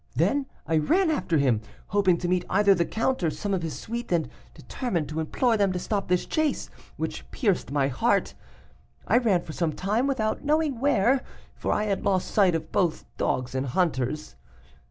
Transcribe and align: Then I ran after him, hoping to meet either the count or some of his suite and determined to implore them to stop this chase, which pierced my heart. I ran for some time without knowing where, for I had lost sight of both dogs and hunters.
Then 0.15 0.47
I 0.65 0.77
ran 0.77 1.11
after 1.11 1.37
him, 1.37 1.61
hoping 1.89 2.17
to 2.17 2.27
meet 2.27 2.43
either 2.49 2.73
the 2.73 2.85
count 2.87 3.21
or 3.21 3.29
some 3.29 3.53
of 3.53 3.61
his 3.61 3.77
suite 3.77 4.11
and 4.11 4.31
determined 4.55 5.07
to 5.09 5.19
implore 5.19 5.57
them 5.57 5.71
to 5.73 5.77
stop 5.77 6.07
this 6.07 6.25
chase, 6.25 6.71
which 6.97 7.29
pierced 7.29 7.69
my 7.71 7.87
heart. 7.87 8.33
I 9.07 9.19
ran 9.19 9.43
for 9.43 9.53
some 9.53 9.73
time 9.73 10.07
without 10.07 10.43
knowing 10.43 10.79
where, 10.79 11.21
for 11.53 11.71
I 11.71 11.83
had 11.83 12.03
lost 12.03 12.29
sight 12.31 12.55
of 12.55 12.71
both 12.71 13.05
dogs 13.17 13.53
and 13.53 13.67
hunters. 13.67 14.35